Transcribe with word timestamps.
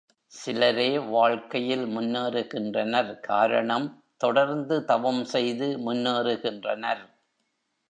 சிலரே 0.33 0.87
வாழ்க்கையில் 1.07 1.83
முன்னேறுகின்றனர் 1.87 3.19
காரணம் 3.19 3.87
தொடர்ந்து 4.17 4.77
தவம் 4.85 5.23
செய்து 5.25 5.69
முன்னேறுகின்றனர். 5.85 7.03